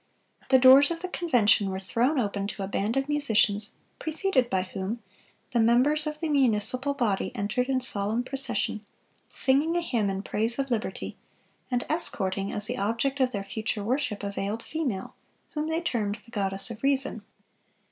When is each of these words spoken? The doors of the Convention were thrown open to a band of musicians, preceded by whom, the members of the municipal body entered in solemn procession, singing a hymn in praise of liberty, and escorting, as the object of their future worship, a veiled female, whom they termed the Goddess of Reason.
The 0.49 0.57
doors 0.57 0.89
of 0.89 1.03
the 1.03 1.07
Convention 1.09 1.69
were 1.69 1.77
thrown 1.77 2.19
open 2.19 2.47
to 2.47 2.63
a 2.63 2.67
band 2.67 2.97
of 2.97 3.07
musicians, 3.07 3.73
preceded 3.99 4.49
by 4.49 4.63
whom, 4.63 5.03
the 5.51 5.59
members 5.59 6.07
of 6.07 6.19
the 6.21 6.27
municipal 6.29 6.95
body 6.95 7.31
entered 7.35 7.69
in 7.69 7.81
solemn 7.81 8.23
procession, 8.23 8.83
singing 9.29 9.75
a 9.77 9.81
hymn 9.81 10.09
in 10.09 10.23
praise 10.23 10.57
of 10.57 10.71
liberty, 10.71 11.17
and 11.69 11.85
escorting, 11.87 12.51
as 12.51 12.65
the 12.65 12.79
object 12.79 13.19
of 13.19 13.31
their 13.31 13.43
future 13.43 13.83
worship, 13.83 14.23
a 14.23 14.31
veiled 14.31 14.63
female, 14.63 15.13
whom 15.53 15.69
they 15.69 15.81
termed 15.81 16.15
the 16.15 16.31
Goddess 16.31 16.71
of 16.71 16.81
Reason. 16.81 17.21